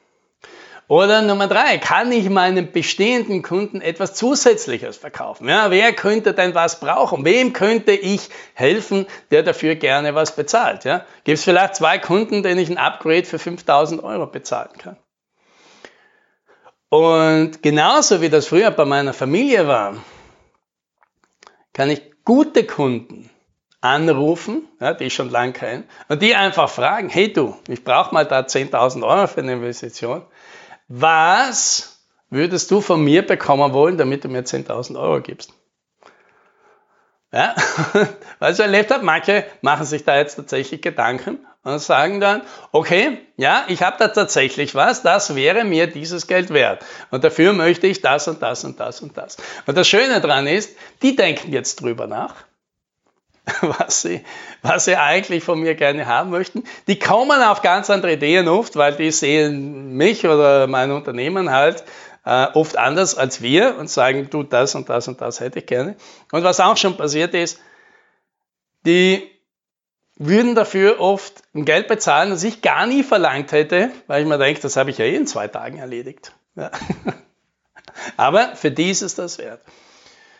Oder 0.92 1.22
Nummer 1.22 1.48
drei, 1.48 1.78
kann 1.78 2.12
ich 2.12 2.30
meinen 2.30 2.74
bestehenden 2.74 3.44
Kunden 3.44 3.80
etwas 3.80 4.14
Zusätzliches 4.14 4.98
verkaufen? 4.98 5.48
Ja, 5.48 5.72
wer 5.72 5.94
könnte 5.94 6.34
denn 6.34 6.54
was 6.54 6.82
brauchen? 6.82 7.24
Wem 7.24 7.54
könnte 7.54 7.94
ich 7.94 8.28
helfen, 8.56 9.08
der 9.30 9.42
dafür 9.42 9.76
gerne 9.76 10.16
was 10.16 10.36
bezahlt? 10.36 10.84
Ja, 10.84 11.06
gibt 11.24 11.38
es 11.38 11.46
vielleicht 11.46 11.78
zwei 11.78 11.98
Kunden, 11.98 12.44
denen 12.44 12.60
ich 12.60 12.70
ein 12.70 12.78
Upgrade 12.78 13.24
für 13.24 13.40
5000 13.40 14.04
Euro 14.04 14.28
bezahlen 14.28 14.74
kann? 14.78 14.98
Und 16.90 17.64
genauso 17.64 18.20
wie 18.20 18.28
das 18.28 18.48
früher 18.48 18.72
bei 18.72 18.84
meiner 18.84 19.14
Familie 19.14 19.68
war, 19.68 19.96
kann 21.72 21.90
ich 21.90 22.02
gute 22.26 22.66
Kunden 22.66 23.30
anrufen, 23.80 24.68
ja, 24.82 24.94
die 24.94 25.06
ich 25.06 25.14
schon 25.14 25.30
lange 25.30 25.54
kenne, 25.54 25.86
und 26.10 26.22
die 26.22 26.36
einfach 26.36 26.70
fragen, 26.70 27.08
hey 27.08 27.32
du, 27.32 27.56
ich 27.70 27.86
brauche 27.86 28.14
mal 28.14 28.26
da 28.26 28.42
10.000 28.42 29.08
Euro 29.08 29.28
für 29.28 29.40
eine 29.40 29.54
Investition. 29.54 30.24
Was 30.94 32.02
würdest 32.30 32.70
du 32.70 32.82
von 32.82 33.02
mir 33.02 33.26
bekommen 33.26 33.72
wollen, 33.72 33.98
damit 33.98 34.26
du 34.26 34.28
mir 34.28 34.44
10.000 34.44 35.00
Euro 35.00 35.22
gibst? 35.22 35.54
Ja, 37.32 37.56
weil 38.40 38.52
ich 38.52 38.60
erlebt 38.60 38.92
habe, 38.92 39.06
manche 39.06 39.46
machen 39.62 39.86
sich 39.86 40.04
da 40.04 40.18
jetzt 40.18 40.36
tatsächlich 40.36 40.82
Gedanken 40.82 41.40
und 41.64 41.80
sagen 41.80 42.20
dann, 42.20 42.42
okay, 42.74 43.20
ja, 43.38 43.64
ich 43.70 43.82
habe 43.82 43.96
da 44.00 44.10
tatsächlich 44.10 44.76
was, 44.76 45.02
das 45.02 45.34
wäre 45.34 45.64
mir 45.64 45.88
dieses 45.88 46.28
Geld 46.28 46.50
wert. 46.50 46.84
Und 47.10 47.24
dafür 47.24 47.54
möchte 47.54 47.88
ich 47.88 48.02
das 48.02 48.28
und 48.28 48.42
das 48.42 48.66
und 48.66 48.82
das 48.82 49.00
und 49.00 49.16
das. 49.16 49.38
Und 49.68 49.78
das 49.78 49.88
Schöne 49.88 50.20
daran 50.20 50.46
ist, 50.46 50.76
die 51.04 51.16
denken 51.16 51.54
jetzt 51.54 51.80
drüber 51.80 52.06
nach, 52.06 52.36
was 53.62 54.02
sie, 54.02 54.24
was 54.62 54.86
sie 54.86 54.96
eigentlich 54.98 55.44
von 55.44 55.60
mir 55.60 55.76
gerne 55.76 56.06
haben 56.06 56.30
möchten. 56.30 56.64
Die 56.88 57.00
kommen 57.00 57.42
auf 57.42 57.62
ganz 57.62 57.90
andere 57.90 58.14
Ideen 58.14 58.48
oft, 58.48 58.76
weil 58.76 58.96
die 58.96 59.12
sehen 59.12 59.94
mich 59.94 60.26
oder 60.26 60.68
mein 60.68 60.92
Unternehmen 60.92 61.52
halt 61.52 61.84
äh, 62.26 62.48
oft 62.54 62.78
anders 62.78 63.16
als 63.16 63.42
wir 63.42 63.78
und 63.78 63.90
sagen, 63.90 64.30
du, 64.30 64.44
das 64.44 64.76
und 64.76 64.90
das 64.90 65.08
und 65.08 65.22
das 65.22 65.40
hätte 65.40 65.60
ich 65.60 65.66
gerne. 65.66 65.96
Und 66.32 66.44
was 66.44 66.60
auch 66.60 66.78
schon 66.78 66.98
passiert 66.98 67.34
ist, 67.34 67.60
die 68.86 69.28
würden 70.16 70.54
dafür 70.54 71.00
oft 71.00 71.42
ein 71.56 71.66
Geld 71.66 71.88
bezahlen, 71.88 72.30
das 72.30 72.44
ich 72.44 72.62
gar 72.62 72.86
nie 72.86 73.02
verlangt 73.02 73.52
hätte, 73.52 73.92
weil 74.06 74.22
ich 74.22 74.28
mir 74.28 74.38
denke, 74.38 74.62
das 74.62 74.78
habe 74.78 74.92
ich 74.92 75.00
ja 75.00 75.06
eh 75.06 75.16
in 75.16 75.26
zwei 75.26 75.48
Tagen 75.48 75.80
erledigt. 75.80 76.34
Ja. 76.56 76.70
Aber 78.18 78.56
für 78.56 78.70
die 78.70 78.92
ist 78.92 79.02
es 79.02 79.16
das 79.16 79.40
wert. 79.40 79.62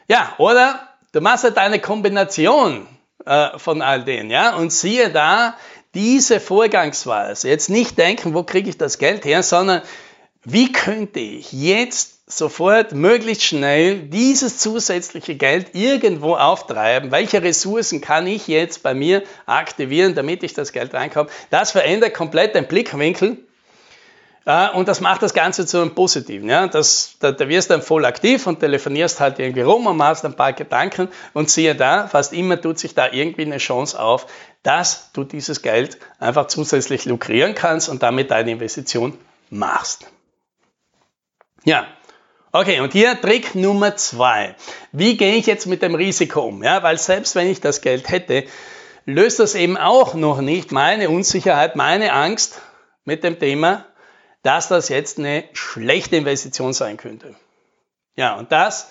Ja, 0.08 0.36
oder 0.38 0.91
du 1.12 1.22
machst 1.22 1.44
halt 1.44 1.58
eine 1.58 1.80
Kombination 1.80 2.88
äh, 3.26 3.58
von 3.58 3.82
all 3.82 4.04
denen, 4.04 4.30
ja, 4.30 4.56
und 4.56 4.72
siehe 4.72 5.10
da 5.10 5.56
diese 5.94 6.40
Vorgangsweise. 6.40 7.50
Jetzt 7.50 7.70
nicht 7.70 7.98
denken, 7.98 8.34
wo 8.34 8.44
kriege 8.44 8.70
ich 8.70 8.78
das 8.78 8.98
Geld 8.98 9.26
her, 9.26 9.44
sondern 9.44 9.82
wie 10.44 10.72
könnte 10.72 11.20
ich 11.20 11.52
jetzt 11.52 12.32
sofort 12.32 12.94
möglichst 12.94 13.44
schnell 13.44 14.00
dieses 14.00 14.58
zusätzliche 14.58 15.36
Geld 15.36 15.76
irgendwo 15.76 16.36
auftreiben? 16.36 17.12
Welche 17.12 17.44
Ressourcen 17.44 18.02
kann 18.02 18.26
ich 18.26 18.48
jetzt 18.48 18.82
bei 18.82 18.94
mir 18.94 19.24
aktivieren, 19.46 20.16
damit 20.16 20.44
ich 20.44 20.54
das 20.54 20.72
Geld 20.72 20.94
reinkomme? 20.94 21.30
Das 21.50 21.72
verändert 21.72 22.14
komplett 22.14 22.56
den 22.56 22.68
Blickwinkel. 22.68 23.46
Und 24.44 24.88
das 24.88 25.02
macht 25.02 25.22
das 25.22 25.36
Ganze 25.36 25.68
zu 25.68 25.78
einem 25.78 25.94
Positiven. 25.94 26.50
Ja? 26.50 26.68
Das, 26.68 27.16
da, 27.20 27.32
da 27.32 27.48
wirst 27.48 27.70
du 27.70 27.76
dann 27.76 27.84
voll 27.84 28.06
aktiv 28.06 28.48
und 28.48 28.60
telefonierst 28.60 29.20
halt 29.20 29.38
irgendwie 29.38 29.62
rum 29.62 29.86
und 29.86 29.98
machst 29.98 30.26
ein 30.26 30.36
paar 30.36 30.54
Gedanken 30.54 31.10
und 31.34 31.52
siehe 31.52 31.76
da, 31.76 32.08
fast 32.08 32.34
immer 32.34 32.60
tut 32.60 32.80
sich 32.80 32.96
da 32.96 33.12
irgendwie 33.12 33.44
eine 33.46 33.60
Chance 33.60 34.02
auf, 34.02 34.26
dass 34.64 35.12
du 35.14 35.24
dieses 35.24 35.62
Geld 35.62 36.00
einfach 36.20 36.48
zusätzlich 36.48 37.06
lukrieren 37.06 37.54
kannst 37.54 37.88
und 37.88 38.02
damit 38.02 38.32
deine 38.32 38.52
Investition 38.52 39.16
machst. 39.52 40.08
Ja, 41.64 41.86
okay, 42.52 42.80
und 42.80 42.94
hier 42.94 43.22
Trick 43.22 43.54
Nummer 43.54 43.96
zwei. 43.96 44.56
Wie 44.92 45.18
gehe 45.18 45.36
ich 45.36 45.46
jetzt 45.46 45.68
mit 45.68 45.84
dem 45.84 45.94
Risiko 45.94 46.42
um? 46.42 46.64
Ja, 46.64 46.82
weil 46.82 46.98
selbst 46.98 47.36
wenn 47.36 47.48
ich 47.48 47.62
das 47.62 47.82
Geld 47.82 48.10
hätte, 48.10 48.46
löst 49.06 49.40
das 49.40 49.54
eben 49.54 49.78
auch 49.78 50.16
noch 50.16 50.42
nicht 50.42 50.72
meine 50.72 51.12
Unsicherheit, 51.12 51.76
meine 51.76 52.14
Angst 52.14 52.60
mit 53.06 53.24
dem 53.24 53.38
Thema, 53.38 53.86
dass 54.44 54.68
das 54.68 54.90
jetzt 54.90 55.20
eine 55.20 55.44
schlechte 55.54 56.16
Investition 56.16 56.74
sein 56.74 56.98
könnte. 56.98 57.36
Ja, 58.16 58.36
und 58.36 58.52
das 58.52 58.90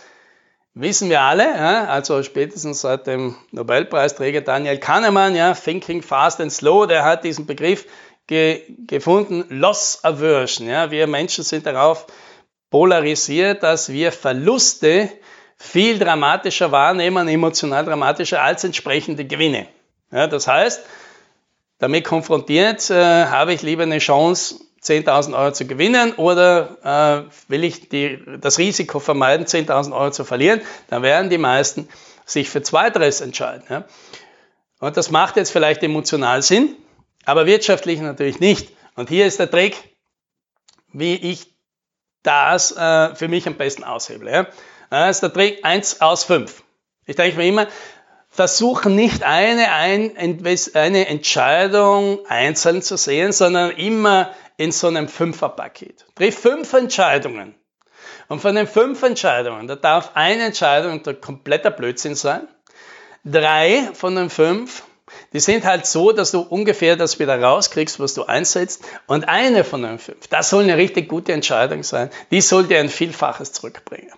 wissen 0.75 1.11
wir 1.11 1.23
alle, 1.23 1.45
ja, 1.45 1.87
also 1.87 2.23
spätestens 2.23 2.81
seit 2.81 3.07
dem 3.07 3.37
Nobelpreisträger 3.51 4.41
Daniel 4.41 4.79
Kahnemann, 4.79 5.35
ja, 5.35 5.55
Thinking 5.55 6.03
Fast 6.03 6.41
and 6.41 6.53
Slow, 6.53 6.87
der 6.87 7.05
hat 7.05 7.25
diesen 7.25 7.47
Begriff 7.47 7.87
ge 8.27 8.63
gefunden, 8.87 9.45
Loss 9.49 10.05
Aversion. 10.05 10.69
Ja, 10.69 10.91
wir 10.91 11.07
Menschen 11.07 11.45
sind 11.45 11.67
darauf 11.67 12.07
polarisiert, 12.71 13.63
dass 13.63 13.89
wir 13.89 14.13
Verluste 14.13 15.11
viel 15.57 15.99
dramatischer 15.99 16.73
wahrnehmen, 16.73 17.29
emotional 17.29 17.85
dramatischer 17.85 18.41
als 18.41 18.65
entsprechende 18.65 19.27
Gewinne. 19.27 19.67
Ja, 20.13 20.27
das 20.27 20.47
heißt, 20.47 20.83
damit 21.79 22.05
konfrontiert 22.05 22.89
äh, 22.91 23.27
habe 23.27 23.53
ich 23.53 23.63
lieber 23.63 23.83
eine 23.83 23.99
Chance, 23.99 24.61
10.000 24.83 25.37
Euro 25.39 25.53
zu 25.53 25.67
gewinnen 25.67 26.13
oder 26.15 27.27
äh, 27.29 27.51
will 27.51 27.65
ich 27.65 27.89
die, 27.89 28.19
das 28.41 28.59
Risiko 28.59 28.99
vermeiden, 28.99 29.47
10.000 29.47 29.93
Euro 29.93 30.11
zu 30.11 30.25
verlieren, 30.25 30.61
dann 30.89 31.03
werden 31.03 31.31
die 31.31 31.39
meisten 31.39 31.89
sich 32.25 32.49
für 32.49 32.63
Zweiteres 32.63 33.21
entscheiden. 33.21 33.65
Ja. 33.69 33.85
Und 34.79 34.97
das 34.97 35.11
macht 35.11 35.37
jetzt 35.37 35.51
vielleicht 35.51 35.83
emotional 35.83 36.43
Sinn, 36.43 36.77
aber 37.25 37.47
wirtschaftlich 37.47 38.01
natürlich 38.01 38.41
nicht. 38.41 38.71
Und 38.95 39.09
hier 39.09 39.27
ist 39.27 39.39
der 39.39 39.51
Trick, 39.51 39.77
wie 40.93 41.15
ich 41.15 41.47
das 42.23 42.73
äh, 42.73 43.15
für 43.15 43.29
mich 43.29 43.47
am 43.47 43.55
besten 43.55 43.85
aushebele. 43.85 44.31
Ja? 44.31 44.47
Das 44.89 45.17
ist 45.17 45.23
der 45.23 45.33
Trick 45.33 45.65
1 45.65 46.01
aus 46.01 46.25
5. 46.25 46.63
Ich 47.07 47.17
denke 47.17 47.37
mir 47.37 47.47
immer, 47.47 47.67
versuche 48.31 48.89
nicht 48.89 49.23
eine, 49.23 49.73
ein, 49.73 50.17
eine 50.75 51.09
Entscheidung 51.09 52.25
einzeln 52.27 52.83
zu 52.83 52.97
sehen, 52.97 53.33
sondern 53.33 53.73
immer 53.73 54.31
in 54.57 54.73
so 54.73 54.87
einem 54.87 55.09
Fünferpaket. 55.09 56.07
Triff 56.15 56.39
fünf 56.39 56.73
Entscheidungen. 56.73 57.55
Und 58.29 58.41
von 58.41 58.55
den 58.55 58.69
fünf 58.69 59.03
Entscheidungen, 59.03 59.67
da 59.67 59.75
darf 59.75 60.13
eine 60.15 60.45
Entscheidung 60.45 61.03
der 61.03 61.15
kompletter 61.15 61.71
Blödsinn 61.71 62.15
sein. 62.15 62.47
Drei 63.25 63.91
von 63.93 64.15
den 64.15 64.31
fünf 64.31 64.85
die 65.33 65.41
sind 65.41 65.65
halt 65.65 65.87
so, 65.87 66.13
dass 66.13 66.31
du 66.33 66.41
ungefähr 66.41 66.97
das 66.97 67.19
wieder 67.19 67.41
rauskriegst, 67.41 68.01
was 68.01 68.15
du 68.15 68.25
einsetzt. 68.25 68.85
Und 69.07 69.29
eine 69.29 69.65
von 69.65 69.83
den 69.83 69.99
fünf, 69.99 70.27
das 70.29 70.51
soll 70.51 70.65
eine 70.65 70.77
richtig 70.77 71.09
gute 71.09 71.33
Entscheidung 71.33 71.83
sein, 71.83 72.11
die 72.31 72.41
soll 72.41 72.65
dir 72.65 72.81
ein 72.81 72.89
Vielfaches 72.89 73.53
zurückbringen. 73.53 74.13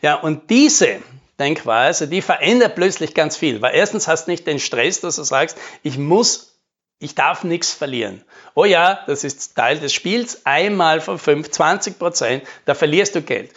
Ja, 0.00 0.16
und 0.16 0.50
diese 0.50 1.00
Denkweise, 1.38 2.08
die 2.08 2.22
verändert 2.22 2.74
plötzlich 2.74 3.14
ganz 3.14 3.36
viel. 3.36 3.62
Weil 3.62 3.74
erstens 3.74 4.08
hast 4.08 4.26
du 4.26 4.30
nicht 4.30 4.46
den 4.46 4.58
Stress, 4.58 5.00
dass 5.00 5.16
du 5.16 5.22
sagst, 5.22 5.56
ich 5.82 5.98
muss, 5.98 6.58
ich 6.98 7.14
darf 7.14 7.44
nichts 7.44 7.72
verlieren. 7.72 8.22
Oh 8.54 8.64
ja, 8.64 9.00
das 9.06 9.24
ist 9.24 9.56
Teil 9.56 9.78
des 9.78 9.92
Spiels. 9.92 10.42
Einmal 10.44 11.00
von 11.00 11.18
fünf, 11.18 11.50
20 11.50 11.98
Prozent, 11.98 12.44
da 12.64 12.74
verlierst 12.74 13.14
du 13.14 13.22
Geld. 13.22 13.50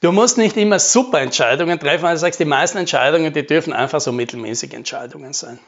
Du 0.00 0.12
musst 0.12 0.36
nicht 0.36 0.56
immer 0.58 0.78
super 0.78 1.20
Entscheidungen 1.20 1.80
treffen, 1.80 2.02
weil 2.02 2.14
du 2.14 2.20
sagst, 2.20 2.38
die 2.38 2.44
meisten 2.44 2.76
Entscheidungen, 2.76 3.32
die 3.32 3.46
dürfen 3.46 3.72
einfach 3.72 4.02
so 4.02 4.12
mittelmäßige 4.12 4.74
Entscheidungen 4.74 5.32
sein. 5.32 5.58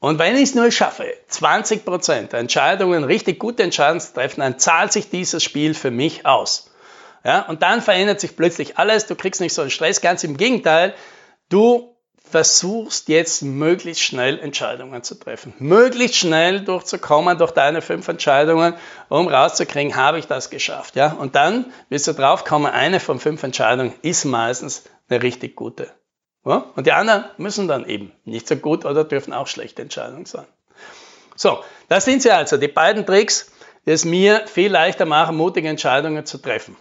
Und 0.00 0.18
wenn 0.18 0.36
ich 0.36 0.50
es 0.50 0.54
nur 0.54 0.70
schaffe, 0.70 1.06
20% 1.30 2.28
der 2.28 2.40
Entscheidungen, 2.40 3.04
richtig 3.04 3.38
gute 3.38 3.62
Entscheidungen 3.62 4.00
zu 4.00 4.12
treffen, 4.12 4.40
dann 4.40 4.58
zahlt 4.58 4.92
sich 4.92 5.08
dieses 5.08 5.42
Spiel 5.42 5.72
für 5.72 5.90
mich 5.90 6.26
aus. 6.26 6.73
Ja, 7.24 7.40
und 7.48 7.62
dann 7.62 7.80
verändert 7.80 8.20
sich 8.20 8.36
plötzlich 8.36 8.78
alles, 8.78 9.06
du 9.06 9.14
kriegst 9.14 9.40
nicht 9.40 9.54
so 9.54 9.62
einen 9.62 9.70
Stress, 9.70 10.00
ganz 10.02 10.24
im 10.24 10.36
Gegenteil, 10.36 10.94
du 11.48 11.94
versuchst 12.34 13.08
jetzt 13.08 13.42
möglichst 13.42 14.02
schnell 14.02 14.38
Entscheidungen 14.40 15.02
zu 15.02 15.14
treffen. 15.14 15.54
Möglichst 15.58 16.16
schnell 16.16 16.60
durchzukommen 16.60 17.38
durch 17.38 17.52
deine 17.52 17.80
fünf 17.80 18.08
Entscheidungen, 18.08 18.74
um 19.08 19.28
rauszukriegen, 19.28 19.94
habe 19.94 20.18
ich 20.18 20.26
das 20.26 20.50
geschafft. 20.50 20.96
Ja? 20.96 21.12
Und 21.12 21.34
dann 21.34 21.72
wirst 21.90 22.08
du 22.08 22.12
draufkommen, 22.12 22.72
eine 22.72 22.98
von 22.98 23.20
fünf 23.20 23.42
Entscheidungen 23.42 23.94
ist 24.02 24.24
meistens 24.24 24.82
eine 25.08 25.22
richtig 25.22 25.54
gute. 25.54 25.90
Ja? 26.44 26.64
Und 26.74 26.86
die 26.86 26.92
anderen 26.92 27.24
müssen 27.36 27.68
dann 27.68 27.86
eben 27.86 28.12
nicht 28.24 28.48
so 28.48 28.56
gut 28.56 28.84
oder 28.84 29.04
dürfen 29.04 29.32
auch 29.32 29.46
schlechte 29.46 29.82
Entscheidungen 29.82 30.26
sein. 30.26 30.46
So, 31.36 31.62
das 31.88 32.04
sind 32.04 32.22
sie 32.22 32.32
also, 32.32 32.56
die 32.56 32.68
beiden 32.68 33.06
Tricks, 33.06 33.52
die 33.86 33.92
es 33.92 34.04
mir 34.04 34.46
viel 34.46 34.72
leichter 34.72 35.04
machen, 35.04 35.36
mutige 35.36 35.68
Entscheidungen 35.68 36.26
zu 36.26 36.38
treffen. 36.38 36.76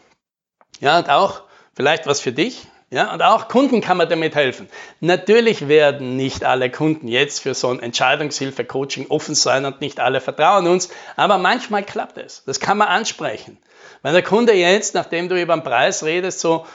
Ja, 0.80 0.98
und 1.00 1.10
auch 1.10 1.42
vielleicht 1.76 2.08
was 2.08 2.20
für 2.20 2.32
dich. 2.32 2.68
Ja, 2.94 3.12
und 3.12 3.24
auch 3.24 3.48
Kunden 3.48 3.82
kann 3.82 3.98
man 3.98 4.08
damit 4.08 4.36
helfen. 4.36 4.70
Natürlich 5.00 5.68
werden 5.68 6.16
nicht 6.16 6.44
alle 6.44 6.70
Kunden 6.70 7.08
jetzt 7.08 7.40
für 7.40 7.56
so 7.56 7.70
ein 7.70 7.80
Entscheidungshilfe-Coaching 7.80 9.08
offen 9.10 9.34
sein 9.34 9.66
und 9.66 9.82
nicht 9.82 10.00
alle 10.00 10.22
vertrauen 10.22 10.68
uns, 10.68 10.90
aber 11.16 11.40
manchmal 11.40 11.82
klappt 11.82 12.20
es. 12.20 12.44
Das 12.46 12.60
kann 12.60 12.78
man 12.78 12.90
ansprechen. 12.90 13.58
Wenn 14.04 14.14
der 14.14 14.22
Kunde 14.22 14.54
jetzt, 14.54 14.94
nachdem 14.94 15.28
du 15.28 15.42
über 15.42 15.56
den 15.56 15.64
Preis 15.64 16.04
redest, 16.04 16.40
so 16.40 16.68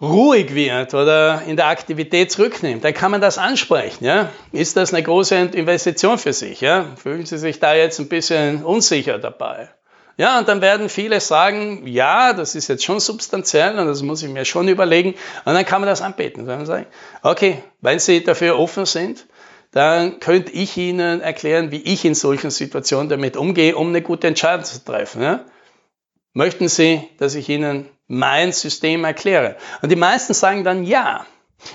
ruhig 0.00 0.54
wird 0.54 0.94
oder 0.94 1.42
in 1.46 1.56
der 1.56 1.66
Aktivität 1.66 2.30
zurücknimmt, 2.30 2.84
dann 2.84 2.94
kann 2.94 3.10
man 3.10 3.20
das 3.20 3.36
ansprechen. 3.36 4.04
Ja? 4.04 4.30
Ist 4.52 4.76
das 4.76 4.92
eine 4.92 5.02
große 5.02 5.34
Investition 5.36 6.18
für 6.18 6.32
sich? 6.32 6.60
Ja? 6.60 6.86
Fühlen 6.96 7.26
Sie 7.26 7.38
sich 7.38 7.58
da 7.58 7.74
jetzt 7.74 7.98
ein 7.98 8.08
bisschen 8.08 8.64
unsicher 8.64 9.18
dabei? 9.18 9.70
Ja, 10.16 10.38
und 10.38 10.46
dann 10.48 10.60
werden 10.60 10.88
viele 10.88 11.20
sagen, 11.20 11.86
ja, 11.86 12.32
das 12.32 12.54
ist 12.54 12.68
jetzt 12.68 12.84
schon 12.84 13.00
substanziell 13.00 13.78
und 13.78 13.86
das 13.86 14.02
muss 14.02 14.22
ich 14.22 14.30
mir 14.30 14.44
schon 14.44 14.68
überlegen. 14.68 15.14
Und 15.44 15.54
dann 15.54 15.64
kann 15.64 15.80
man 15.80 15.88
das 15.88 16.02
anbieten. 16.02 16.46
Dann 16.46 16.66
sagen, 16.66 16.86
okay, 17.22 17.62
wenn 17.80 17.98
Sie 17.98 18.22
dafür 18.22 18.58
offen 18.58 18.86
sind, 18.86 19.26
dann 19.72 20.20
könnte 20.20 20.52
ich 20.52 20.76
Ihnen 20.76 21.20
erklären, 21.20 21.72
wie 21.72 21.82
ich 21.82 22.04
in 22.04 22.14
solchen 22.14 22.50
Situationen 22.50 23.08
damit 23.08 23.36
umgehe, 23.36 23.74
um 23.74 23.88
eine 23.88 24.02
gute 24.02 24.28
Entscheidung 24.28 24.64
zu 24.64 24.84
treffen. 24.84 25.20
Ja? 25.20 25.44
Möchten 26.32 26.68
Sie, 26.68 27.02
dass 27.18 27.34
ich 27.34 27.48
Ihnen 27.48 27.88
mein 28.06 28.52
System 28.52 29.02
erkläre? 29.02 29.56
Und 29.82 29.90
die 29.90 29.96
meisten 29.96 30.32
sagen 30.32 30.62
dann 30.62 30.84
ja. 30.84 31.26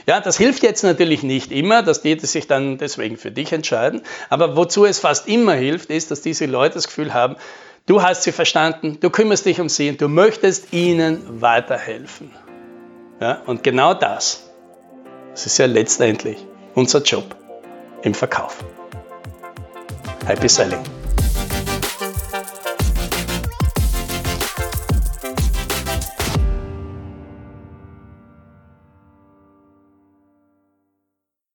Ja, 0.05 0.21
das 0.21 0.37
hilft 0.37 0.63
jetzt 0.63 0.83
natürlich 0.83 1.23
nicht 1.23 1.51
immer, 1.51 1.83
dass 1.83 2.01
die 2.01 2.17
sich 2.19 2.47
dann 2.47 2.77
deswegen 2.77 3.17
für 3.17 3.31
dich 3.31 3.51
entscheiden. 3.51 4.01
Aber 4.29 4.55
wozu 4.55 4.85
es 4.85 4.99
fast 4.99 5.27
immer 5.27 5.55
hilft, 5.55 5.89
ist, 5.89 6.11
dass 6.11 6.21
diese 6.21 6.45
Leute 6.45 6.75
das 6.75 6.87
Gefühl 6.87 7.13
haben, 7.13 7.35
Du 7.89 8.03
hast 8.03 8.21
sie 8.21 8.31
verstanden, 8.31 8.99
du 8.99 9.09
kümmerst 9.09 9.47
dich 9.47 9.59
um 9.59 9.67
sie 9.67 9.89
und 9.89 9.99
du 9.99 10.07
möchtest 10.07 10.73
ihnen 10.73 11.41
weiterhelfen. 11.41 12.29
Ja, 13.19 13.41
und 13.47 13.63
genau 13.63 13.95
das, 13.95 14.47
das 15.31 15.47
ist 15.47 15.57
ja 15.57 15.65
letztendlich 15.65 16.37
unser 16.75 17.01
Job 17.01 17.35
im 18.03 18.13
Verkauf. 18.13 18.63
Happy 20.27 20.47
Selling. 20.47 20.98